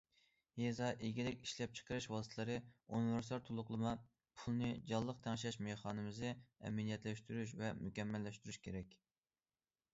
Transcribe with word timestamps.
يېزا 0.59 0.85
ئىگىلىك 1.07 1.43
ئىشلەپچىقىرىش 1.47 2.07
ۋاسىتىلىرى 2.13 2.55
ئۇنىۋېرسال 2.97 3.43
تولۇقلىما 3.49 3.91
پۇلىنى 4.41 4.71
جانلىق 4.93 5.21
تەڭشەش 5.27 5.61
مېخانىزمىنى 5.67 6.33
ئەمەلىيلەشتۈرۈش 6.69 7.57
ۋە 7.65 7.73
مۇكەممەللەشتۈرۈش 7.87 8.63
كېرەك. 8.69 8.97